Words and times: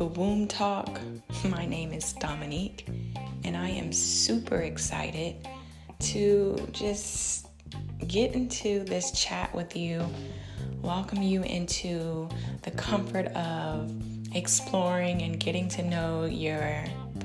the 0.00 0.06
Womb 0.06 0.48
Talk. 0.48 0.98
My 1.44 1.66
name 1.66 1.92
is 1.92 2.14
Dominique, 2.14 2.88
and 3.44 3.54
I 3.54 3.68
am 3.68 3.92
super 3.92 4.62
excited 4.62 5.46
to 5.98 6.56
just 6.72 7.48
get 8.06 8.32
into 8.32 8.82
this 8.84 9.10
chat 9.10 9.54
with 9.54 9.76
you, 9.76 10.02
welcome 10.80 11.20
you 11.22 11.42
into 11.42 12.30
the 12.62 12.70
comfort 12.70 13.26
of 13.36 13.92
exploring 14.34 15.20
and 15.20 15.38
getting 15.38 15.68
to 15.68 15.82
know 15.82 16.24
your 16.24 16.82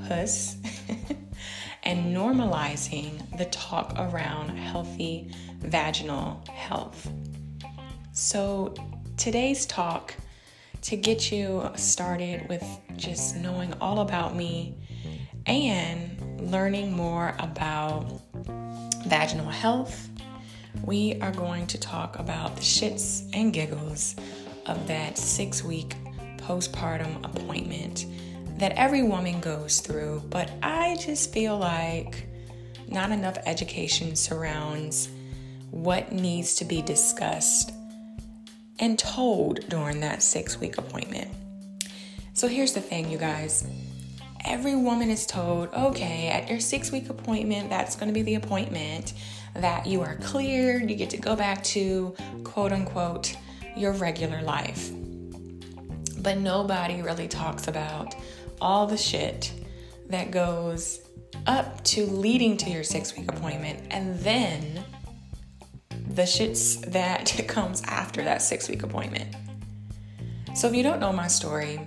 puss, 0.09 0.57
and 1.83 2.13
normalizing 2.13 3.37
the 3.37 3.45
talk 3.45 3.93
around 3.97 4.49
healthy 4.49 5.31
vaginal 5.59 6.43
health. 6.53 7.09
So, 8.11 8.73
today's 9.15 9.65
talk 9.65 10.13
to 10.85 10.95
get 10.95 11.31
you 11.31 11.67
started 11.75 12.47
with 12.47 12.63
just 12.95 13.35
knowing 13.37 13.73
all 13.81 14.01
about 14.01 14.35
me 14.35 14.77
and 15.47 16.51
learning 16.51 16.95
more 16.95 17.35
about 17.39 18.21
vaginal 19.07 19.49
health, 19.49 20.09
we 20.83 21.19
are 21.21 21.31
going 21.31 21.65
to 21.65 21.79
talk 21.79 22.19
about 22.19 22.55
the 22.55 22.61
shits 22.61 23.27
and 23.33 23.51
giggles 23.51 24.15
of 24.67 24.87
that 24.87 25.17
six 25.17 25.63
week 25.63 25.95
postpartum 26.37 27.17
appointment 27.25 28.05
that 28.59 28.71
every 28.73 29.01
woman 29.01 29.39
goes 29.39 29.79
through. 29.79 30.21
But 30.29 30.51
I 30.61 30.97
just 30.97 31.33
feel 31.33 31.57
like 31.57 32.27
not 32.87 33.09
enough 33.09 33.39
education 33.47 34.15
surrounds 34.15 35.09
what 35.71 36.11
needs 36.11 36.53
to 36.57 36.65
be 36.65 36.83
discussed 36.83 37.71
and 38.79 38.99
told 38.99 39.67
during 39.69 39.99
that 40.01 40.21
six 40.21 40.59
week 40.59 40.77
appointment. 40.77 41.31
So 42.33 42.47
here's 42.47 42.73
the 42.73 42.81
thing, 42.81 43.09
you 43.09 43.17
guys. 43.17 43.65
Every 44.43 44.75
woman 44.75 45.09
is 45.09 45.25
told, 45.25 45.73
okay, 45.73 46.27
at 46.27 46.49
your 46.49 46.59
six 46.59 46.91
week 46.91 47.09
appointment, 47.09 47.69
that's 47.69 47.95
going 47.95 48.09
to 48.09 48.13
be 48.13 48.21
the 48.21 48.35
appointment 48.35 49.13
that 49.55 49.87
you 49.87 50.01
are 50.01 50.15
cleared. 50.17 50.89
You 50.89 50.95
get 50.95 51.09
to 51.11 51.17
go 51.17 51.35
back 51.35 51.63
to 51.65 52.15
quote 52.43 52.71
unquote 52.71 53.35
your 53.75 53.93
regular 53.93 54.41
life. 54.41 54.91
But 56.19 56.37
nobody 56.37 57.01
really 57.01 57.27
talks 57.27 57.67
about 57.67 58.15
all 58.61 58.87
the 58.87 58.97
shit 58.97 59.51
that 60.09 60.31
goes 60.31 61.01
up 61.47 61.83
to 61.83 62.05
leading 62.05 62.57
to 62.57 62.69
your 62.69 62.83
six 62.83 63.15
week 63.15 63.29
appointment 63.29 63.79
and 63.91 64.19
then 64.19 64.83
the 66.15 66.23
shits 66.23 66.91
that 66.91 67.45
comes 67.47 67.83
after 67.83 68.23
that 68.23 68.41
six 68.41 68.69
week 68.69 68.83
appointment. 68.83 69.35
So, 70.55 70.67
if 70.67 70.75
you 70.75 70.83
don't 70.83 70.99
know 70.99 71.11
my 71.11 71.27
story, 71.27 71.79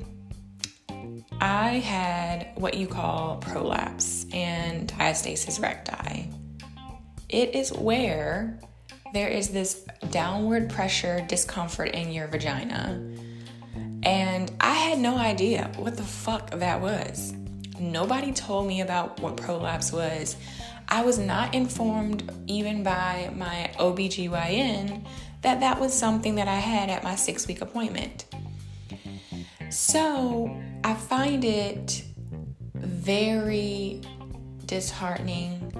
I 1.40 1.78
had 1.78 2.50
what 2.56 2.74
you 2.74 2.86
call 2.86 3.36
prolapse 3.36 4.26
and 4.32 4.88
diastasis 4.88 5.60
recti. 5.62 6.30
It 7.28 7.54
is 7.54 7.72
where 7.72 8.58
there 9.14 9.28
is 9.28 9.48
this 9.48 9.86
downward 10.10 10.68
pressure 10.68 11.24
discomfort 11.28 11.90
in 11.90 12.10
your 12.10 12.26
vagina. 12.26 13.02
And 14.02 14.52
I 14.60 14.74
had 14.74 14.98
no 14.98 15.16
idea 15.16 15.70
what 15.76 15.96
the 15.96 16.02
fuck 16.02 16.50
that 16.50 16.80
was. 16.80 17.34
Nobody 17.80 18.32
told 18.32 18.66
me 18.66 18.80
about 18.80 19.20
what 19.20 19.36
prolapse 19.36 19.92
was 19.92 20.36
I 20.90 21.02
was 21.02 21.18
not 21.18 21.54
informed, 21.54 22.32
even 22.46 22.82
by 22.82 23.30
my 23.36 23.70
OBGYN, 23.78 25.04
that 25.42 25.60
that 25.60 25.78
was 25.78 25.92
something 25.92 26.36
that 26.36 26.48
I 26.48 26.56
had 26.56 26.88
at 26.88 27.04
my 27.04 27.14
six 27.14 27.46
week 27.46 27.60
appointment. 27.60 28.24
So 29.68 30.58
I 30.82 30.94
find 30.94 31.44
it 31.44 32.05
very 32.74 34.00
disheartening 34.64 35.72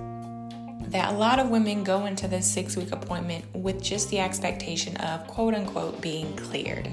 that 0.91 1.13
a 1.13 1.17
lot 1.17 1.39
of 1.39 1.49
women 1.49 1.85
go 1.85 2.05
into 2.07 2.29
this 2.29 2.47
six 2.47 2.77
week 2.77 2.93
appointment 2.93 3.45
with 3.55 3.83
just 3.83 4.11
the 4.11 4.21
expectation 4.21 4.97
of 4.99 5.27
quote 5.27 5.55
unquote 5.55 6.03
being 6.03 6.37
cleared. 6.37 6.91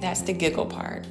That's 0.00 0.20
the 0.22 0.32
giggle 0.32 0.66
part. 0.66 1.06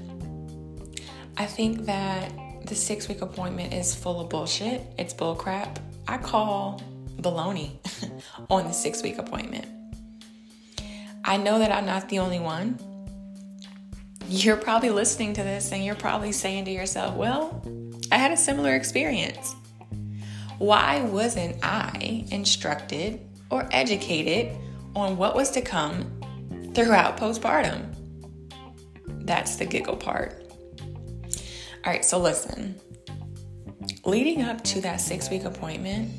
I 1.38 1.46
think 1.46 1.86
that 1.86 2.32
the 2.66 2.76
six 2.76 3.08
week 3.08 3.22
appointment 3.22 3.74
is 3.74 3.94
full 3.94 4.22
of 4.22 4.30
bullshit. 4.30 4.82
It's 4.98 5.14
bullcrap. 5.14 5.78
I 6.08 6.18
call 6.18 6.82
baloney 7.18 7.72
on 8.50 8.66
the 8.66 8.72
six 8.72 9.04
week 9.04 9.18
appointment. 9.18 9.68
I 11.24 11.38
know 11.38 11.60
that 11.60 11.72
I'm 11.72 11.86
not 11.86 12.08
the 12.08 12.20
only 12.20 12.40
one. 12.40 12.80
You're 14.28 14.58
probably 14.58 14.92
listening 14.92 15.34
to 15.34 15.44
this 15.44 15.72
and 15.72 15.84
you're 15.84 15.96
probably 15.96 16.32
saying 16.32 16.66
to 16.66 16.72
yourself, 16.72 17.16
well, 17.16 17.64
I 18.12 18.18
had 18.18 18.32
a 18.32 18.38
similar 18.38 18.76
experience. 18.76 19.56
Why 20.58 21.02
wasn't 21.02 21.58
I 21.64 22.26
instructed 22.32 23.20
or 23.50 23.68
educated 23.72 24.56
on 24.96 25.18
what 25.18 25.36
was 25.36 25.52
to 25.52 25.62
come 25.62 26.22
throughout 26.74 27.18
postpartum? 27.18 27.94
That's 29.26 29.58
the 29.58 29.66
giggle 29.66 29.98
part. 29.98 30.45
All 31.86 31.92
right, 31.92 32.04
so 32.04 32.18
listen. 32.18 32.74
Leading 34.06 34.42
up 34.42 34.64
to 34.64 34.82
that 34.82 35.00
six 35.00 35.30
week 35.30 35.44
appointment, 35.44 36.12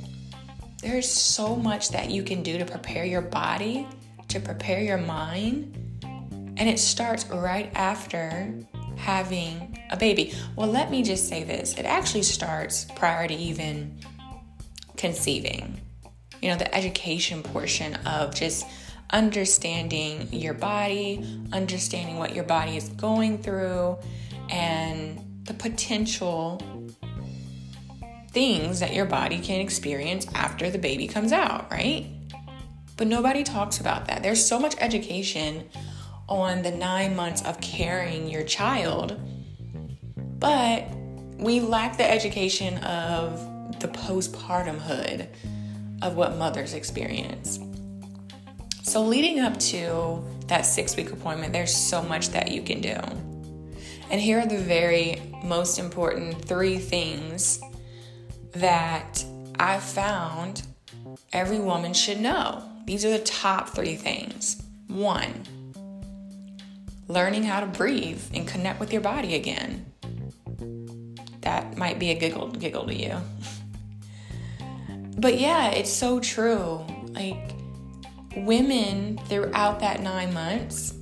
there's 0.81 1.09
so 1.09 1.57
much 1.57 1.91
that 1.91 2.09
you 2.09 2.23
can 2.23 2.45
do 2.45 2.57
to 2.57 2.65
prepare 2.65 3.05
your 3.05 3.23
body, 3.23 3.89
to 4.29 4.39
prepare 4.39 4.81
your 4.81 4.99
mind. 4.99 5.77
And 6.57 6.69
it 6.69 6.79
starts 6.79 7.27
right 7.27 7.69
after 7.75 8.55
having 8.97 9.85
a 9.91 9.97
baby. 9.97 10.35
Well, 10.55 10.69
let 10.69 10.89
me 10.89 11.03
just 11.03 11.29
say 11.29 11.43
this 11.43 11.75
it 11.77 11.85
actually 11.85 12.23
starts 12.23 12.85
prior 12.95 13.27
to 13.27 13.35
even 13.35 13.99
conceiving. 14.97 15.81
You 16.41 16.51
know, 16.51 16.57
the 16.57 16.73
education 16.73 17.43
portion 17.43 17.97
of 18.07 18.33
just 18.33 18.67
understanding 19.11 20.29
your 20.33 20.55
body, 20.55 21.43
understanding 21.53 22.19
what 22.19 22.37
your 22.37 22.45
body 22.45 22.77
is 22.77 22.89
going 22.91 23.39
through, 23.39 23.99
and 24.49 25.26
the 25.47 25.55
potential 25.55 26.61
things 28.31 28.81
that 28.81 28.93
your 28.93 29.07
body 29.07 29.39
can 29.39 29.61
experience 29.61 30.27
after 30.35 30.71
the 30.71 30.79
baby 30.79 31.07
comes 31.09 31.33
out, 31.33 31.71
right? 31.71 32.07
But 32.97 33.07
nobody 33.07 33.45
talks 33.45 33.81
about 33.81 34.07
that. 34.07 34.23
There's 34.23 34.45
so 34.45 34.59
much 34.59 34.75
education 34.79 35.69
on 36.29 36.63
the 36.63 36.71
nine 36.71 37.15
months 37.15 37.43
of 37.43 37.61
carrying 37.61 38.29
your 38.29 38.43
child, 38.43 39.19
but 40.39 40.89
we 41.39 41.61
lack 41.61 41.97
the 41.97 42.11
education 42.11 42.79
of 42.79 43.81
the 43.81 43.89
postpartum 43.89 44.79
hood 44.79 45.29
of 46.03 46.17
what 46.17 46.37
mothers 46.37 46.75
experience. 46.75 47.59
So, 48.83 49.03
leading 49.03 49.41
up 49.41 49.59
to 49.61 50.23
that 50.47 50.63
six 50.63 50.97
week 50.97 51.11
appointment, 51.11 51.53
there's 51.53 51.75
so 51.75 52.03
much 52.03 52.31
that 52.31 52.51
you 52.51 52.63
can 52.63 52.81
do. 52.81 52.97
And 54.11 54.21
here 54.21 54.41
are 54.41 54.47
the 54.47 54.59
very 54.59 55.21
most 55.43 55.79
important 55.79 56.45
three 56.45 56.79
things 56.79 57.61
that 58.53 59.25
I 59.59 59.79
found 59.79 60.63
every 61.33 61.59
woman 61.59 61.93
should 61.93 62.21
know. 62.21 62.63
These 62.87 63.05
are 63.05 63.11
the 63.11 63.19
top 63.19 63.71
three 63.71 63.97
things. 63.97 64.63
One, 64.87 65.45
learning 67.09 67.43
how 67.43 67.61
to 67.61 67.67
breathe 67.67 68.23
and 68.33 68.47
connect 68.47 68.79
with 68.79 68.93
your 68.93 69.03
body 69.03 69.35
again. 69.35 69.87
That 71.41 71.77
might 71.77 71.99
be 71.99 72.11
a 72.11 72.15
giggle 72.15 72.49
giggle 72.49 72.87
to 72.87 72.95
you. 72.95 73.17
but 75.19 75.39
yeah, 75.39 75.71
it's 75.71 75.93
so 75.93 76.21
true. 76.21 76.85
Like 77.09 77.53
women 78.37 79.19
throughout 79.27 79.81
that 79.81 80.01
9 80.01 80.33
months 80.33 80.95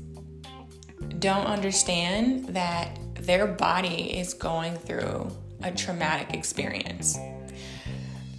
don't 1.24 1.46
understand 1.46 2.44
that 2.48 2.98
their 3.14 3.46
body 3.46 4.18
is 4.18 4.34
going 4.34 4.76
through 4.76 5.34
a 5.62 5.70
traumatic 5.70 6.34
experience. 6.34 7.16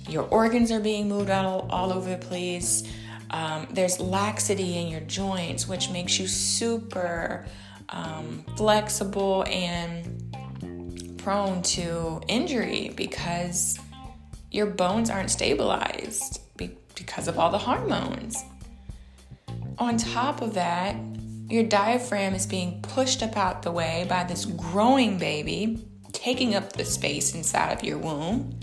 Your 0.07 0.21
organs 0.25 0.71
are 0.71 0.79
being 0.79 1.09
moved 1.09 1.31
all, 1.31 1.67
all 1.71 1.91
over 1.91 2.11
the 2.11 2.17
place. 2.17 2.83
Um, 3.31 3.67
there's 3.71 3.99
laxity 3.99 4.77
in 4.77 4.87
your 4.87 4.99
joints, 5.01 5.67
which 5.67 5.89
makes 5.89 6.19
you 6.19 6.27
super 6.27 7.47
um, 7.89 8.45
flexible 8.55 9.43
and 9.47 10.37
prone 11.17 11.63
to 11.63 12.21
injury 12.27 12.93
because 12.95 13.79
your 14.51 14.67
bones 14.67 15.09
aren't 15.09 15.31
stabilized 15.31 16.39
because 16.93 17.27
of 17.27 17.39
all 17.39 17.49
the 17.49 17.57
hormones. 17.57 18.43
On 19.79 19.97
top 19.97 20.43
of 20.43 20.53
that, 20.53 20.95
your 21.47 21.63
diaphragm 21.63 22.33
is 22.33 22.47
being 22.47 22.81
pushed 22.81 23.21
up 23.21 23.37
out 23.37 23.61
the 23.61 23.71
way 23.71 24.05
by 24.09 24.23
this 24.23 24.45
growing 24.45 25.17
baby, 25.17 25.85
taking 26.11 26.55
up 26.55 26.73
the 26.73 26.85
space 26.85 27.35
inside 27.35 27.71
of 27.71 27.83
your 27.83 27.97
womb. 27.97 28.59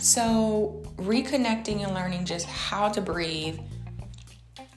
So, 0.00 0.82
reconnecting 0.96 1.84
and 1.84 1.94
learning 1.94 2.24
just 2.24 2.46
how 2.46 2.88
to 2.90 3.00
breathe, 3.00 3.58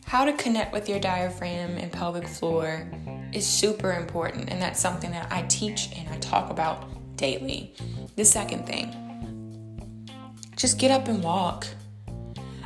how 0.05 0.25
to 0.25 0.33
connect 0.33 0.73
with 0.73 0.89
your 0.89 0.99
diaphragm 0.99 1.77
and 1.77 1.91
pelvic 1.91 2.27
floor, 2.27 2.91
is 3.31 3.47
super 3.47 3.93
important, 3.93 4.49
and 4.49 4.61
that's 4.61 4.79
something 4.79 5.11
that 5.11 5.31
I 5.31 5.43
teach 5.43 5.89
and 5.95 6.09
I 6.09 6.17
talk 6.17 6.49
about 6.49 6.89
daily. 7.15 7.73
The 8.17 8.25
second 8.25 8.65
thing, 8.65 8.91
just 10.57 10.77
get 10.77 10.91
up 10.91 11.07
and 11.07 11.23
walk. 11.23 11.67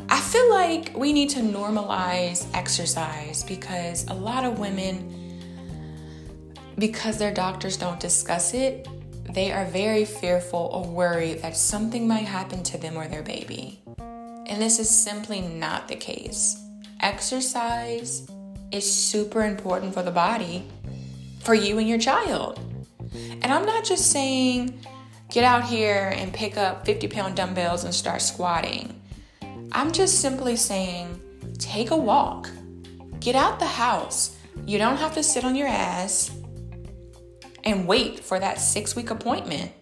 I 0.07 0.19
feel 0.21 0.49
like 0.51 0.95
we 0.95 1.13
need 1.13 1.29
to 1.31 1.39
normalize 1.39 2.47
exercise 2.53 3.43
because 3.43 4.05
a 4.07 4.13
lot 4.13 4.43
of 4.43 4.59
women, 4.59 5.41
because 6.77 7.17
their 7.17 7.33
doctors 7.33 7.75
don't 7.75 7.99
discuss 7.99 8.53
it, 8.53 8.87
they 9.33 9.51
are 9.51 9.65
very 9.65 10.05
fearful 10.05 10.69
or 10.71 10.87
worried 10.87 11.41
that 11.41 11.57
something 11.57 12.07
might 12.07 12.25
happen 12.25 12.61
to 12.63 12.77
them 12.77 12.95
or 12.95 13.07
their 13.07 13.23
baby. 13.23 13.81
And 13.97 14.61
this 14.61 14.77
is 14.77 14.89
simply 14.89 15.41
not 15.41 15.87
the 15.87 15.95
case. 15.95 16.61
Exercise 16.99 18.27
is 18.71 18.91
super 18.91 19.43
important 19.43 19.93
for 19.93 20.03
the 20.03 20.11
body, 20.11 20.67
for 21.41 21.55
you 21.55 21.79
and 21.79 21.89
your 21.89 21.99
child. 21.99 22.59
And 23.13 23.45
I'm 23.45 23.65
not 23.65 23.83
just 23.83 24.11
saying 24.11 24.79
get 25.31 25.43
out 25.43 25.63
here 25.63 26.13
and 26.15 26.31
pick 26.31 26.57
up 26.57 26.85
50 26.85 27.07
pound 27.07 27.35
dumbbells 27.35 27.83
and 27.83 27.93
start 27.93 28.21
squatting. 28.21 29.01
I'm 29.75 29.91
just 29.91 30.21
simply 30.21 30.55
saying 30.55 31.19
take 31.57 31.91
a 31.91 31.97
walk, 31.97 32.49
get 33.19 33.35
out 33.35 33.59
the 33.59 33.65
house. 33.65 34.37
You 34.65 34.77
don't 34.77 34.95
have 34.95 35.13
to 35.15 35.21
sit 35.21 35.43
on 35.43 35.53
your 35.53 35.67
ass 35.67 36.31
and 37.65 37.85
wait 37.85 38.21
for 38.21 38.39
that 38.39 38.61
six 38.61 38.95
week 38.95 39.09
appointment. 39.11 39.73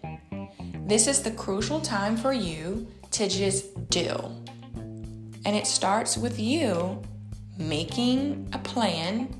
This 0.88 1.06
is 1.06 1.22
the 1.22 1.30
crucial 1.30 1.80
time 1.80 2.16
for 2.16 2.32
you 2.32 2.88
to 3.12 3.28
just 3.28 3.88
do. 3.88 4.16
And 5.46 5.54
it 5.54 5.64
starts 5.64 6.18
with 6.18 6.40
you 6.40 7.00
making 7.56 8.48
a 8.52 8.58
plan 8.58 9.32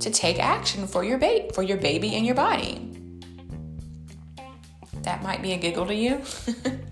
to 0.00 0.10
take 0.10 0.38
action 0.38 0.86
for 0.86 1.02
your 1.02 1.16
baby, 1.16 1.48
for 1.54 1.62
your 1.62 1.78
baby 1.78 2.14
and 2.14 2.26
your 2.26 2.34
body. 2.34 2.92
That 5.00 5.22
might 5.22 5.40
be 5.40 5.54
a 5.54 5.56
giggle 5.56 5.86
to 5.86 5.94
you. 5.94 6.20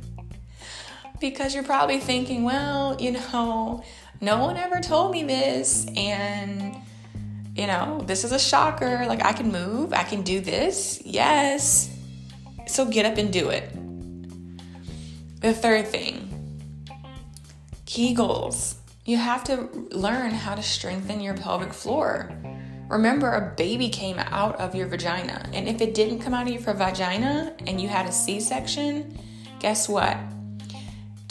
because 1.20 1.54
you're 1.54 1.64
probably 1.64 1.98
thinking, 1.98 2.44
well, 2.44 2.96
you 3.00 3.12
know, 3.12 3.82
no 4.20 4.38
one 4.38 4.56
ever 4.56 4.80
told 4.80 5.12
me 5.12 5.22
this 5.24 5.86
and 5.96 6.76
you 7.54 7.68
know, 7.68 8.00
this 8.04 8.24
is 8.24 8.32
a 8.32 8.38
shocker. 8.38 9.04
Like 9.06 9.24
I 9.24 9.32
can 9.32 9.52
move, 9.52 9.92
I 9.92 10.02
can 10.02 10.22
do 10.22 10.40
this. 10.40 11.00
Yes. 11.04 11.96
So 12.66 12.84
get 12.84 13.06
up 13.06 13.16
and 13.18 13.32
do 13.32 13.50
it. 13.50 13.70
The 15.40 15.52
third 15.52 15.86
thing, 15.86 16.30
Kegels. 17.86 18.76
You 19.04 19.18
have 19.18 19.44
to 19.44 19.68
learn 19.90 20.30
how 20.30 20.54
to 20.54 20.62
strengthen 20.62 21.20
your 21.20 21.34
pelvic 21.34 21.74
floor. 21.74 22.32
Remember, 22.88 23.32
a 23.32 23.54
baby 23.54 23.90
came 23.90 24.18
out 24.18 24.56
of 24.56 24.74
your 24.74 24.86
vagina, 24.86 25.46
and 25.52 25.68
if 25.68 25.82
it 25.82 25.92
didn't 25.92 26.20
come 26.20 26.32
out 26.32 26.46
of 26.46 26.52
your 26.52 26.74
vagina 26.74 27.54
and 27.66 27.78
you 27.78 27.86
had 27.88 28.06
a 28.06 28.12
C 28.12 28.40
section, 28.40 29.18
guess 29.58 29.88
what? 29.88 30.16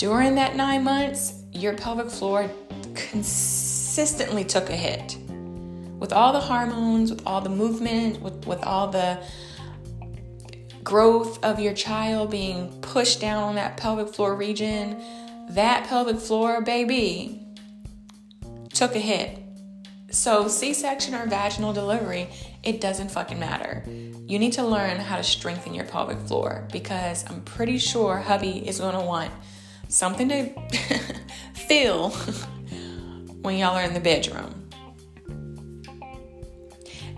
During 0.03 0.35
that 0.35 0.57
nine 0.57 0.83
months, 0.83 1.43
your 1.53 1.75
pelvic 1.75 2.09
floor 2.09 2.51
consistently 2.93 4.43
took 4.43 4.69
a 4.69 4.75
hit. 4.75 5.15
With 5.97 6.11
all 6.11 6.33
the 6.33 6.41
hormones, 6.41 7.09
with 7.09 7.25
all 7.25 7.39
the 7.39 7.49
movement, 7.49 8.21
with, 8.21 8.45
with 8.45 8.61
all 8.65 8.89
the 8.89 9.23
growth 10.83 11.41
of 11.41 11.57
your 11.57 11.73
child 11.73 12.31
being 12.31 12.81
pushed 12.81 13.21
down 13.21 13.43
on 13.43 13.55
that 13.55 13.77
pelvic 13.77 14.13
floor 14.13 14.35
region, 14.35 15.01
that 15.51 15.87
pelvic 15.87 16.17
floor, 16.17 16.59
baby, 16.59 17.41
took 18.73 18.97
a 18.97 18.99
hit. 18.99 19.39
So, 20.09 20.49
C 20.49 20.73
section 20.73 21.15
or 21.15 21.27
vaginal 21.27 21.71
delivery, 21.71 22.27
it 22.61 22.81
doesn't 22.81 23.09
fucking 23.09 23.39
matter. 23.39 23.85
You 23.87 24.37
need 24.37 24.51
to 24.53 24.65
learn 24.65 24.97
how 24.97 25.15
to 25.15 25.23
strengthen 25.23 25.73
your 25.73 25.85
pelvic 25.85 26.19
floor 26.27 26.67
because 26.73 27.23
I'm 27.29 27.39
pretty 27.43 27.77
sure 27.77 28.17
hubby 28.17 28.67
is 28.67 28.81
gonna 28.81 29.05
want 29.05 29.31
something 29.93 30.27
to 30.27 30.49
feel 31.53 32.09
when 33.43 33.57
y'all 33.57 33.75
are 33.75 33.83
in 33.83 33.93
the 33.93 33.99
bedroom. 33.99 34.59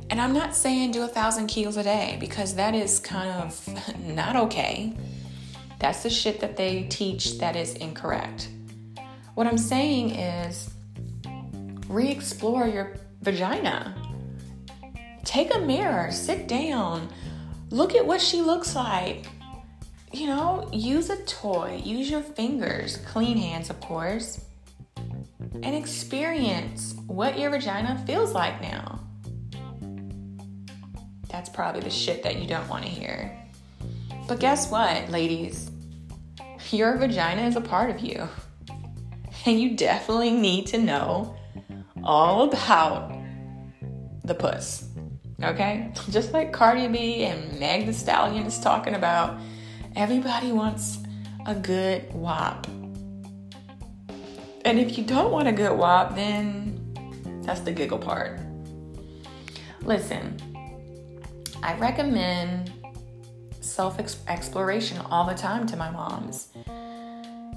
And 0.09 0.21
I'm 0.21 0.33
not 0.33 0.55
saying 0.55 0.91
do 0.91 1.03
a 1.03 1.07
thousand 1.07 1.47
Kegels 1.47 1.77
a 1.77 1.83
day 1.83 2.17
because 2.19 2.53
that 2.55 2.75
is 2.75 2.99
kind 2.99 3.29
of 3.29 3.97
not 4.05 4.35
okay. 4.35 4.93
That's 5.79 6.03
the 6.03 6.09
shit 6.09 6.41
that 6.41 6.57
they 6.57 6.83
teach 6.83 7.37
that 7.39 7.55
is 7.55 7.75
incorrect. 7.75 8.49
What 9.35 9.47
I'm 9.47 9.57
saying 9.57 10.11
is 10.11 10.69
re 11.87 12.09
explore 12.09 12.67
your 12.67 12.97
vagina. 13.21 13.95
Take 15.23 15.55
a 15.55 15.59
mirror, 15.59 16.11
sit 16.11 16.47
down, 16.47 17.09
look 17.69 17.95
at 17.95 18.05
what 18.05 18.21
she 18.21 18.41
looks 18.41 18.75
like. 18.75 19.27
You 20.15 20.27
know, 20.27 20.69
use 20.71 21.09
a 21.09 21.21
toy, 21.25 21.81
use 21.83 22.09
your 22.09 22.21
fingers, 22.21 22.95
clean 23.05 23.35
hands, 23.35 23.69
of 23.69 23.81
course, 23.81 24.39
and 24.95 25.75
experience 25.75 26.95
what 27.05 27.37
your 27.37 27.49
vagina 27.49 28.01
feels 28.07 28.31
like 28.31 28.61
now. 28.61 29.01
That's 31.29 31.49
probably 31.49 31.81
the 31.81 31.89
shit 31.89 32.23
that 32.23 32.37
you 32.37 32.47
don't 32.47 32.65
want 32.69 32.85
to 32.85 32.89
hear. 32.89 33.37
But 34.25 34.39
guess 34.39 34.71
what, 34.71 35.09
ladies? 35.09 35.69
Your 36.71 36.95
vagina 36.95 37.41
is 37.41 37.57
a 37.57 37.61
part 37.61 37.89
of 37.89 37.99
you. 37.99 38.29
And 39.45 39.59
you 39.59 39.75
definitely 39.75 40.31
need 40.31 40.67
to 40.67 40.77
know 40.77 41.35
all 42.05 42.49
about 42.49 43.13
the 44.23 44.33
puss. 44.33 44.87
Okay? 45.43 45.91
Just 46.09 46.31
like 46.31 46.53
Cardi 46.53 46.87
B 46.87 47.25
and 47.25 47.59
Meg 47.59 47.85
the 47.85 47.91
Stallion 47.91 48.45
is 48.45 48.57
talking 48.61 48.95
about, 48.95 49.37
everybody 49.95 50.51
wants 50.51 50.99
a 51.45 51.55
good 51.55 52.13
WAP. 52.13 52.67
And 54.65 54.79
if 54.79 54.97
you 54.97 55.03
don't 55.03 55.31
want 55.31 55.47
a 55.47 55.51
good 55.51 55.77
WAP, 55.77 56.15
then 56.15 57.41
that's 57.43 57.61
the 57.61 57.71
giggle 57.71 57.99
part. 57.99 58.39
Listen, 59.81 60.35
I 61.61 61.75
recommend 61.77 62.71
self 63.61 63.99
exploration 64.27 64.97
all 65.09 65.25
the 65.25 65.35
time 65.35 65.65
to 65.67 65.75
my 65.75 65.89
moms 65.89 66.49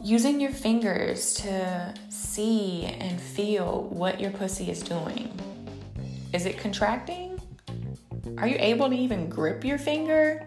using 0.03 0.41
your 0.41 0.53
fingers 0.53 1.35
to 1.35 1.95
see 2.09 2.85
and 2.85 3.21
feel 3.21 3.85
what 3.91 4.21
your 4.21 4.31
pussy 4.31 4.71
is 4.71 4.81
doing. 4.83 5.31
Is 6.33 6.47
it 6.47 6.59
contracting? 6.59 7.41
Are 8.37 8.47
you 8.47 8.57
able 8.59 8.89
to 8.91 8.95
even 8.95 9.29
grip 9.29 9.65
your 9.65 9.79
finger? 9.79 10.47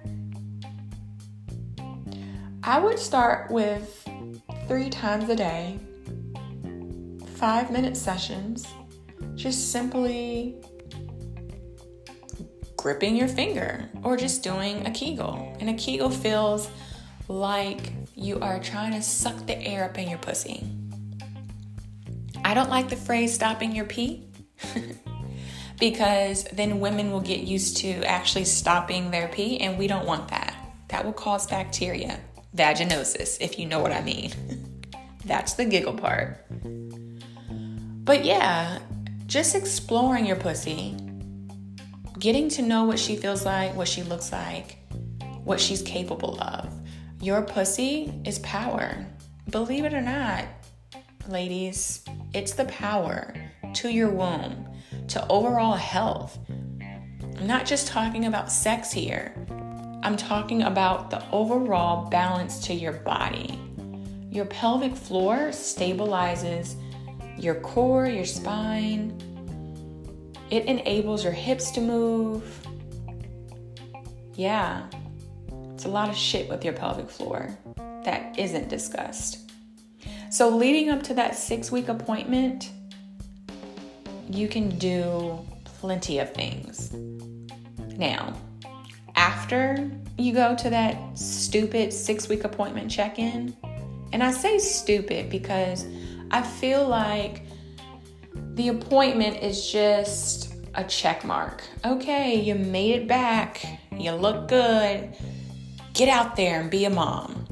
I 2.63 2.79
would 2.79 2.99
start 2.99 3.49
with 3.49 4.07
three 4.67 4.91
times 4.91 5.29
a 5.29 5.35
day, 5.35 5.79
five 7.35 7.71
minute 7.71 7.97
sessions, 7.97 8.67
just 9.33 9.71
simply 9.71 10.61
gripping 12.77 13.15
your 13.15 13.27
finger 13.27 13.89
or 14.03 14.15
just 14.15 14.43
doing 14.43 14.85
a 14.85 14.91
Kegel. 14.91 15.55
And 15.59 15.71
a 15.71 15.73
Kegel 15.73 16.11
feels 16.11 16.69
like 17.27 17.93
you 18.15 18.39
are 18.39 18.59
trying 18.59 18.91
to 18.93 19.01
suck 19.01 19.47
the 19.47 19.59
air 19.59 19.85
up 19.85 19.97
in 19.97 20.07
your 20.07 20.19
pussy. 20.19 20.63
I 22.45 22.53
don't 22.53 22.69
like 22.69 22.89
the 22.89 22.95
phrase 22.95 23.33
stopping 23.33 23.75
your 23.75 23.85
pee 23.85 24.27
because 25.79 26.43
then 26.53 26.79
women 26.79 27.11
will 27.11 27.21
get 27.21 27.39
used 27.39 27.77
to 27.77 28.03
actually 28.03 28.45
stopping 28.45 29.09
their 29.09 29.27
pee, 29.29 29.59
and 29.59 29.79
we 29.79 29.87
don't 29.87 30.05
want 30.05 30.27
that. 30.27 30.55
That 30.89 31.05
will 31.05 31.13
cause 31.13 31.47
bacteria, 31.47 32.19
vaginosis, 32.55 33.37
if 33.39 33.57
you 33.57 33.65
know 33.65 33.79
what 33.79 33.91
I 33.91 34.01
mm-hmm. 34.01 34.05
mean. 34.05 34.83
That's 35.25 35.53
the 35.53 35.65
giggle 35.65 35.93
part. 35.93 36.45
But 38.03 38.25
yeah, 38.25 38.79
just 39.27 39.55
exploring 39.55 40.25
your 40.25 40.35
pussy, 40.35 40.97
getting 42.19 42.49
to 42.49 42.61
know 42.61 42.85
what 42.85 42.99
she 42.99 43.15
feels 43.15 43.45
like, 43.45 43.75
what 43.75 43.87
she 43.87 44.03
looks 44.03 44.31
like, 44.31 44.77
what 45.43 45.59
she's 45.59 45.81
capable 45.81 46.41
of. 46.41 46.73
Your 47.21 47.41
pussy 47.43 48.13
is 48.25 48.39
power. 48.39 49.05
Believe 49.49 49.85
it 49.85 49.93
or 49.93 50.01
not, 50.01 50.45
ladies, 51.27 52.03
it's 52.33 52.53
the 52.53 52.65
power 52.65 53.33
to 53.75 53.89
your 53.89 54.09
womb, 54.09 54.67
to 55.09 55.25
overall 55.27 55.75
health. 55.75 56.37
I'm 57.37 57.47
not 57.47 57.65
just 57.65 57.87
talking 57.87 58.25
about 58.25 58.51
sex 58.51 58.91
here, 58.91 59.35
I'm 60.03 60.17
talking 60.17 60.63
about 60.63 61.11
the 61.11 61.23
overall 61.31 62.09
balance 62.09 62.65
to 62.65 62.73
your 62.73 62.93
body. 62.93 63.59
Your 64.31 64.45
pelvic 64.45 64.95
floor 64.95 65.49
stabilizes 65.49 66.75
your 67.37 67.55
core, 67.55 68.07
your 68.07 68.25
spine. 68.25 69.15
It 70.49 70.65
enables 70.65 71.23
your 71.23 71.33
hips 71.33 71.69
to 71.71 71.81
move. 71.81 72.43
Yeah, 74.33 74.87
it's 75.73 75.85
a 75.85 75.89
lot 75.89 76.09
of 76.09 76.15
shit 76.15 76.49
with 76.49 76.65
your 76.65 76.73
pelvic 76.73 77.09
floor 77.09 77.55
that 78.03 78.37
isn't 78.39 78.69
discussed. 78.69 79.51
So, 80.31 80.49
leading 80.49 80.89
up 80.89 81.03
to 81.03 81.13
that 81.13 81.35
six 81.35 81.71
week 81.71 81.89
appointment, 81.89 82.71
you 84.29 84.47
can 84.47 84.69
do 84.79 85.45
plenty 85.63 86.19
of 86.19 86.33
things. 86.33 86.91
Now, 87.97 88.33
after 89.21 89.87
you 90.17 90.33
go 90.33 90.55
to 90.55 90.67
that 90.67 90.97
stupid 91.15 91.93
six 91.93 92.27
week 92.27 92.43
appointment 92.43 92.89
check 92.89 93.19
in, 93.19 93.55
and 94.11 94.23
I 94.23 94.31
say 94.31 94.57
stupid 94.57 95.29
because 95.29 95.85
I 96.31 96.41
feel 96.41 96.87
like 96.87 97.43
the 98.55 98.69
appointment 98.69 99.37
is 99.43 99.71
just 99.71 100.55
a 100.73 100.83
check 100.83 101.23
mark. 101.23 101.61
Okay, 101.85 102.33
you 102.33 102.55
made 102.55 102.95
it 102.95 103.07
back. 103.07 103.63
You 103.95 104.13
look 104.13 104.47
good. 104.47 105.15
Get 105.93 106.09
out 106.09 106.35
there 106.35 106.59
and 106.59 106.71
be 106.71 106.85
a 106.85 106.89
mom. 106.89 107.45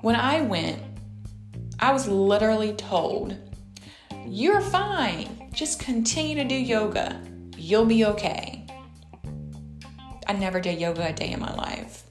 When 0.00 0.16
I 0.16 0.40
went, 0.40 0.82
I 1.78 1.92
was 1.92 2.08
literally 2.08 2.72
told, 2.72 3.36
You're 4.26 4.60
fine. 4.60 5.48
Just 5.52 5.78
continue 5.78 6.34
to 6.34 6.44
do 6.44 6.56
yoga. 6.56 7.22
You'll 7.56 7.86
be 7.86 8.04
okay. 8.06 8.63
I 10.26 10.32
never 10.32 10.60
did 10.60 10.80
yoga 10.80 11.08
a 11.08 11.12
day 11.12 11.32
in 11.32 11.40
my 11.40 11.54
life. 11.54 12.04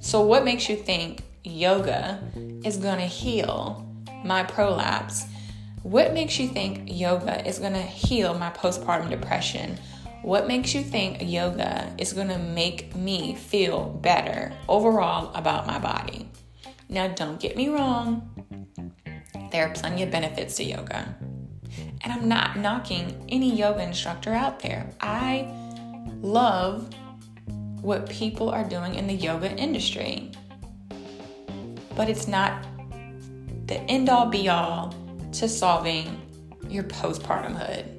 So, 0.00 0.22
what 0.22 0.44
makes 0.44 0.68
you 0.68 0.76
think 0.76 1.22
yoga 1.44 2.22
is 2.64 2.76
going 2.76 2.98
to 2.98 3.06
heal 3.06 3.86
my 4.24 4.42
prolapse? 4.42 5.26
What 5.82 6.14
makes 6.14 6.38
you 6.38 6.48
think 6.48 6.82
yoga 6.86 7.46
is 7.46 7.58
going 7.58 7.74
to 7.74 7.82
heal 7.82 8.34
my 8.34 8.50
postpartum 8.50 9.10
depression? 9.10 9.78
What 10.22 10.48
makes 10.48 10.74
you 10.74 10.82
think 10.82 11.18
yoga 11.20 11.94
is 11.98 12.12
going 12.12 12.28
to 12.28 12.38
make 12.38 12.94
me 12.96 13.34
feel 13.34 13.84
better 14.02 14.52
overall 14.68 15.32
about 15.34 15.66
my 15.66 15.78
body? 15.78 16.28
Now, 16.88 17.08
don't 17.08 17.38
get 17.38 17.56
me 17.56 17.68
wrong, 17.68 18.28
there 19.50 19.66
are 19.66 19.74
plenty 19.74 20.02
of 20.02 20.10
benefits 20.10 20.56
to 20.56 20.64
yoga. 20.64 21.14
And 22.00 22.12
I'm 22.12 22.28
not 22.28 22.56
knocking 22.56 23.24
any 23.28 23.54
yoga 23.54 23.82
instructor 23.82 24.32
out 24.32 24.60
there. 24.60 24.90
I 25.00 25.52
love 26.22 26.92
what 27.80 28.08
people 28.08 28.50
are 28.50 28.64
doing 28.64 28.94
in 28.94 29.06
the 29.06 29.14
yoga 29.14 29.50
industry. 29.56 30.30
But 31.94 32.08
it's 32.08 32.28
not 32.28 32.64
the 33.66 33.80
end 33.82 34.08
all 34.08 34.26
be 34.26 34.48
all 34.48 34.94
to 35.32 35.48
solving 35.48 36.20
your 36.68 36.84
postpartum 36.84 37.54
hood. 37.54 37.94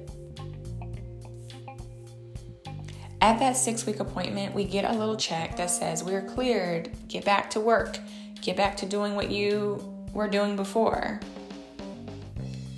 At 3.22 3.38
that 3.38 3.56
six 3.56 3.84
week 3.84 4.00
appointment, 4.00 4.54
we 4.54 4.64
get 4.64 4.84
a 4.84 4.92
little 4.92 5.16
check 5.16 5.56
that 5.56 5.70
says 5.70 6.02
we're 6.02 6.22
cleared, 6.22 6.90
get 7.08 7.24
back 7.24 7.50
to 7.50 7.60
work, 7.60 7.98
get 8.40 8.56
back 8.56 8.76
to 8.78 8.86
doing 8.86 9.14
what 9.14 9.30
you 9.30 10.06
were 10.14 10.28
doing 10.28 10.56
before. 10.56 11.20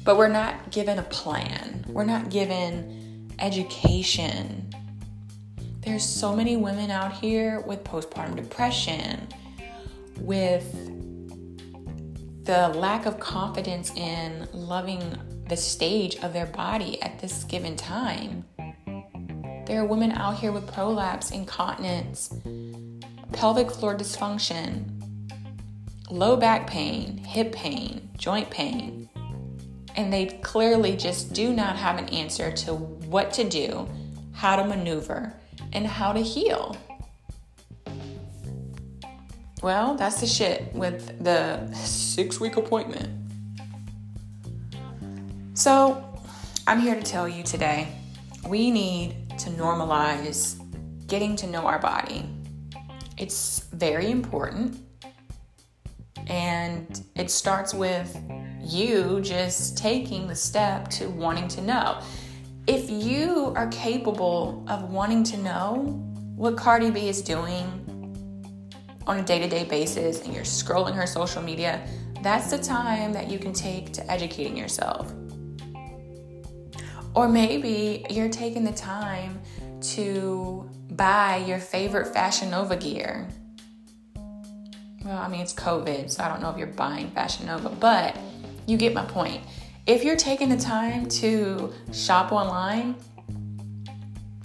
But 0.04 0.16
we're 0.16 0.28
not 0.28 0.70
given 0.72 0.98
a 0.98 1.04
plan, 1.04 1.84
we're 1.88 2.04
not 2.04 2.28
given 2.30 3.30
education. 3.38 4.68
There's 5.82 6.04
so 6.04 6.36
many 6.36 6.56
women 6.56 6.92
out 6.92 7.12
here 7.12 7.60
with 7.62 7.82
postpartum 7.82 8.36
depression, 8.36 9.26
with 10.20 10.72
the 12.44 12.68
lack 12.68 13.04
of 13.04 13.18
confidence 13.18 13.90
in 13.96 14.46
loving 14.52 15.16
the 15.48 15.56
stage 15.56 16.16
of 16.22 16.32
their 16.32 16.46
body 16.46 17.02
at 17.02 17.18
this 17.18 17.42
given 17.42 17.74
time. 17.74 18.44
There 19.66 19.80
are 19.80 19.84
women 19.84 20.12
out 20.12 20.38
here 20.38 20.52
with 20.52 20.72
prolapse, 20.72 21.32
incontinence, 21.32 22.32
pelvic 23.32 23.68
floor 23.68 23.96
dysfunction, 23.96 24.84
low 26.12 26.36
back 26.36 26.68
pain, 26.68 27.18
hip 27.18 27.50
pain, 27.50 28.08
joint 28.16 28.50
pain, 28.50 29.08
and 29.96 30.12
they 30.12 30.26
clearly 30.26 30.96
just 30.96 31.32
do 31.32 31.52
not 31.52 31.74
have 31.74 31.98
an 31.98 32.08
answer 32.10 32.52
to 32.52 32.74
what 32.74 33.32
to 33.32 33.42
do, 33.42 33.88
how 34.32 34.54
to 34.54 34.64
maneuver, 34.64 35.34
and 35.72 35.86
how 35.86 36.12
to 36.12 36.20
heal. 36.20 36.76
Well, 39.62 39.94
that's 39.94 40.20
the 40.20 40.26
shit 40.26 40.72
with 40.74 41.22
the 41.22 41.72
six 41.74 42.40
week 42.40 42.56
appointment. 42.56 43.08
So, 45.54 46.04
I'm 46.66 46.80
here 46.80 46.94
to 46.94 47.02
tell 47.02 47.28
you 47.28 47.42
today 47.42 47.88
we 48.48 48.70
need 48.70 49.14
to 49.38 49.50
normalize 49.50 50.58
getting 51.06 51.36
to 51.36 51.46
know 51.46 51.66
our 51.66 51.78
body. 51.78 52.28
It's 53.16 53.60
very 53.72 54.10
important. 54.10 54.78
And 56.26 57.04
it 57.14 57.30
starts 57.30 57.74
with 57.74 58.16
you 58.60 59.20
just 59.20 59.76
taking 59.76 60.26
the 60.26 60.34
step 60.34 60.88
to 60.88 61.08
wanting 61.08 61.48
to 61.48 61.60
know. 61.60 62.00
If 62.68 62.88
you 62.88 63.52
are 63.56 63.66
capable 63.68 64.64
of 64.68 64.92
wanting 64.92 65.24
to 65.24 65.36
know 65.36 66.00
what 66.36 66.56
Cardi 66.56 66.90
B 66.90 67.08
is 67.08 67.20
doing 67.20 67.66
on 69.04 69.18
a 69.18 69.22
day 69.22 69.40
to 69.40 69.48
day 69.48 69.64
basis 69.64 70.22
and 70.22 70.32
you're 70.32 70.44
scrolling 70.44 70.94
her 70.94 71.06
social 71.06 71.42
media, 71.42 71.84
that's 72.22 72.50
the 72.52 72.58
time 72.58 73.12
that 73.14 73.28
you 73.28 73.40
can 73.40 73.52
take 73.52 73.92
to 73.94 74.08
educating 74.08 74.56
yourself. 74.56 75.12
Or 77.16 77.28
maybe 77.28 78.06
you're 78.08 78.28
taking 78.28 78.62
the 78.62 78.72
time 78.72 79.40
to 79.80 80.70
buy 80.90 81.38
your 81.38 81.58
favorite 81.58 82.14
Fashion 82.14 82.50
Nova 82.50 82.76
gear. 82.76 83.28
Well, 85.04 85.18
I 85.18 85.26
mean, 85.26 85.40
it's 85.40 85.52
COVID, 85.52 86.10
so 86.10 86.22
I 86.22 86.28
don't 86.28 86.40
know 86.40 86.50
if 86.50 86.58
you're 86.58 86.68
buying 86.68 87.10
Fashion 87.10 87.46
Nova, 87.46 87.70
but 87.70 88.16
you 88.66 88.76
get 88.76 88.94
my 88.94 89.04
point. 89.04 89.42
If 89.92 90.04
you're 90.04 90.16
taking 90.16 90.48
the 90.48 90.56
time 90.56 91.06
to 91.20 91.70
shop 91.92 92.32
online, 92.32 92.96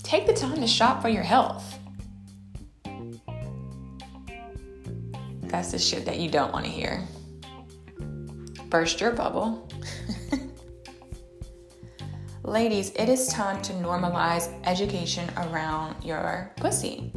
take 0.04 0.27
the 0.27 0.34
time 0.34 0.60
to 0.60 0.68
shop 0.68 1.01
for 1.01 1.08
your 1.08 1.24
health. 1.24 1.80
That's 5.44 5.72
the 5.72 5.80
shit 5.80 6.04
that 6.04 6.20
you 6.20 6.30
don't 6.30 6.51
want 6.51 6.66
to 6.66 6.72
hear. 6.72 7.08
Burst 8.66 9.00
your 9.00 9.12
bubble. 9.12 9.70
Ladies, 12.44 12.92
it 12.98 13.08
is 13.08 13.30
time 13.30 13.62
to 13.62 13.72
normalize 13.72 14.54
education 14.66 15.30
around 15.38 16.04
your 16.04 16.51
pussy, 16.58 17.13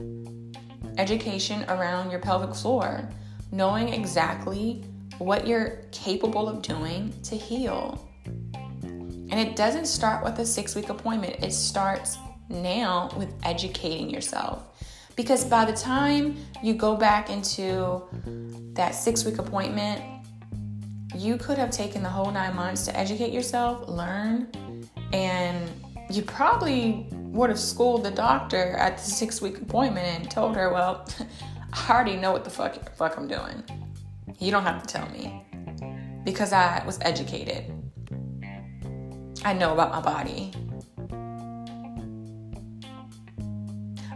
education 0.98 1.64
around 1.68 2.12
your 2.12 2.20
pelvic 2.20 2.54
floor, 2.54 3.08
knowing 3.50 3.88
exactly 3.88 4.84
what 5.18 5.48
you're 5.48 5.82
capable 5.90 6.48
of 6.48 6.62
doing 6.62 7.12
to 7.24 7.34
heal. 7.34 8.06
And 8.26 9.34
it 9.34 9.56
doesn't 9.56 9.86
start 9.86 10.24
with 10.24 10.38
a 10.38 10.46
six 10.46 10.74
week 10.74 10.88
appointment, 10.88 11.42
it 11.42 11.52
starts 11.52 12.18
now 12.48 13.10
with 13.16 13.32
educating 13.44 14.10
yourself. 14.10 14.66
Because 15.16 15.44
by 15.44 15.64
the 15.64 15.72
time 15.72 16.36
you 16.62 16.74
go 16.74 16.96
back 16.96 17.30
into 17.30 18.02
that 18.74 18.94
six 18.94 19.24
week 19.24 19.38
appointment, 19.38 20.02
you 21.14 21.36
could 21.36 21.58
have 21.58 21.70
taken 21.70 22.02
the 22.02 22.08
whole 22.08 22.30
nine 22.30 22.54
months 22.54 22.84
to 22.86 22.96
educate 22.96 23.32
yourself, 23.32 23.88
learn, 23.88 24.48
and 25.12 25.70
you 26.10 26.22
probably 26.22 27.06
would 27.12 27.50
have 27.50 27.58
schooled 27.58 28.04
the 28.04 28.10
doctor 28.10 28.72
at 28.76 28.98
the 28.98 29.04
six 29.04 29.40
week 29.40 29.60
appointment 29.60 30.20
and 30.20 30.30
told 30.30 30.56
her, 30.56 30.72
well, 30.72 31.08
I 31.72 31.92
already 31.92 32.16
know 32.16 32.32
what 32.32 32.44
the 32.44 32.50
fuck, 32.50 32.96
fuck 32.96 33.16
I'm 33.16 33.28
doing. 33.28 33.62
You 34.38 34.50
don't 34.50 34.64
have 34.64 34.82
to 34.82 34.88
tell 34.92 35.08
me 35.10 35.44
because 36.24 36.52
I 36.52 36.82
was 36.84 36.98
educated. 37.02 37.72
I 39.42 39.54
know 39.54 39.72
about 39.72 39.90
my 39.90 40.00
body. 40.02 40.52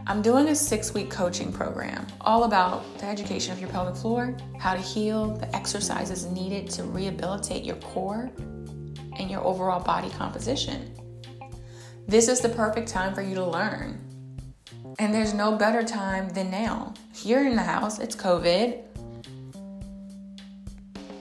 I'm 0.07 0.21
doing 0.21 0.49
a 0.49 0.55
six 0.55 0.93
week 0.93 1.09
coaching 1.09 1.51
program 1.51 2.05
all 2.21 2.43
about 2.43 2.99
the 2.99 3.05
education 3.05 3.51
of 3.51 3.59
your 3.59 3.69
pelvic 3.69 3.95
floor, 3.95 4.37
how 4.59 4.75
to 4.75 4.79
heal, 4.79 5.35
the 5.35 5.53
exercises 5.55 6.25
needed 6.25 6.69
to 6.71 6.83
rehabilitate 6.83 7.63
your 7.63 7.77
core, 7.77 8.29
and 9.17 9.31
your 9.31 9.43
overall 9.43 9.83
body 9.83 10.09
composition. 10.11 10.93
This 12.07 12.27
is 12.27 12.39
the 12.39 12.49
perfect 12.49 12.87
time 12.87 13.15
for 13.15 13.23
you 13.23 13.33
to 13.33 13.45
learn. 13.45 13.99
And 14.99 15.11
there's 15.11 15.33
no 15.33 15.55
better 15.55 15.81
time 15.81 16.29
than 16.29 16.51
now. 16.51 16.93
You're 17.23 17.47
in 17.47 17.55
the 17.55 17.63
house, 17.63 17.97
it's 17.97 18.15
COVID. 18.15 18.83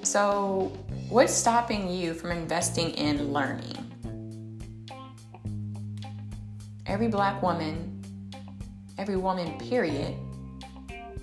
So, 0.03 0.71
what's 1.09 1.33
stopping 1.33 1.91
you 1.91 2.13
from 2.13 2.33
investing 2.33 2.91
in 2.91 3.33
learning? 3.33 3.84
Every 6.95 7.09
black 7.09 7.43
woman, 7.43 8.01
every 8.99 9.17
woman, 9.17 9.59
period, 9.59 10.15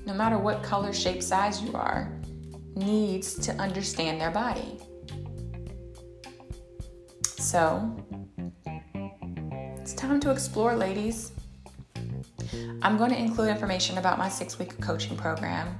no 0.06 0.14
matter 0.14 0.38
what 0.38 0.62
color, 0.64 0.92
shape, 0.92 1.24
size 1.24 1.62
you 1.62 1.74
are, 1.74 2.12
needs 2.76 3.36
to 3.36 3.54
understand 3.54 4.20
their 4.20 4.32
body. 4.32 4.78
So, 7.24 7.90
it's 9.78 9.94
time 9.94 10.20
to 10.20 10.32
explore, 10.32 10.76
ladies. 10.76 11.32
I'm 12.82 12.98
going 12.98 13.12
to 13.12 13.18
include 13.18 13.48
information 13.48 13.98
about 13.98 14.18
my 14.18 14.28
six 14.28 14.60
week 14.60 14.78
coaching 14.82 15.16
program. 15.16 15.80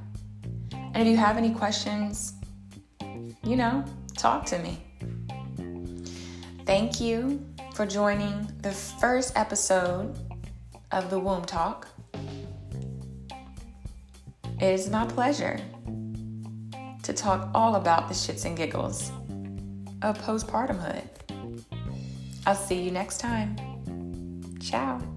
And 0.72 1.00
if 1.00 1.08
you 1.08 1.18
have 1.18 1.36
any 1.36 1.52
questions, 1.54 2.36
you 3.44 3.58
know, 3.58 3.84
talk 4.16 4.46
to 4.46 4.60
me. 4.60 4.82
Thank 6.66 7.02
you 7.02 7.46
for 7.74 7.86
joining 7.86 8.48
the 8.62 8.72
first 8.72 9.38
episode 9.38 10.16
of 10.92 11.10
the 11.10 11.20
Womb 11.20 11.46
Talk. 11.46 11.88
It 14.60 14.74
is 14.74 14.90
my 14.90 15.06
pleasure 15.06 15.60
to 17.04 17.14
talk 17.14 17.50
all 17.54 17.76
about 17.76 18.08
the 18.08 18.14
shits 18.14 18.46
and 18.46 18.56
giggles 18.56 19.12
of 20.02 20.18
postpartumhood. 20.20 21.08
I'll 22.46 22.56
see 22.56 22.82
you 22.82 22.92
next 22.92 23.20
time. 23.20 23.56
Ciao. 24.60 25.11